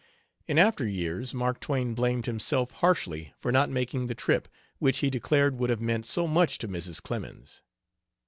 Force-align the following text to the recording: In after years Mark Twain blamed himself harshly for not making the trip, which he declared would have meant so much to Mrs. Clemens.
In 0.47 0.57
after 0.57 0.83
years 0.87 1.31
Mark 1.31 1.59
Twain 1.59 1.93
blamed 1.93 2.25
himself 2.25 2.71
harshly 2.71 3.35
for 3.37 3.51
not 3.51 3.69
making 3.69 4.07
the 4.07 4.15
trip, 4.15 4.47
which 4.79 4.97
he 4.97 5.11
declared 5.11 5.59
would 5.59 5.69
have 5.69 5.79
meant 5.79 6.07
so 6.07 6.25
much 6.25 6.57
to 6.57 6.67
Mrs. 6.67 6.99
Clemens. 7.03 7.61